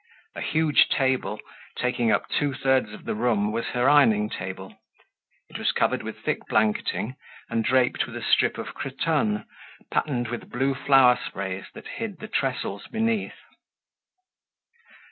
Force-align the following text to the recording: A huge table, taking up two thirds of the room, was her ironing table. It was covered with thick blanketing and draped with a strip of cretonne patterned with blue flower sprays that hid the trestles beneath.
A 0.35 0.41
huge 0.41 0.89
table, 0.89 1.39
taking 1.77 2.11
up 2.11 2.27
two 2.27 2.55
thirds 2.55 2.91
of 2.91 3.05
the 3.05 3.13
room, 3.13 3.51
was 3.51 3.67
her 3.75 3.87
ironing 3.87 4.31
table. 4.31 4.73
It 5.47 5.59
was 5.59 5.71
covered 5.71 6.01
with 6.01 6.23
thick 6.25 6.39
blanketing 6.47 7.17
and 7.51 7.63
draped 7.63 8.07
with 8.07 8.15
a 8.17 8.23
strip 8.23 8.57
of 8.57 8.73
cretonne 8.73 9.45
patterned 9.91 10.29
with 10.29 10.49
blue 10.49 10.73
flower 10.73 11.19
sprays 11.23 11.65
that 11.75 11.85
hid 11.85 12.17
the 12.17 12.27
trestles 12.27 12.87
beneath. 12.87 13.37